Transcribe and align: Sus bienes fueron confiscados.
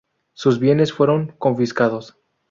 Sus 0.33 0.57
bienes 0.57 0.93
fueron 0.93 1.35
confiscados. 1.37 2.17